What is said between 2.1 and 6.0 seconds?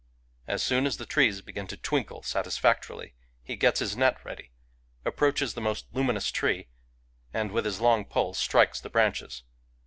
satisfactorily, he gets his net ready, approaches the most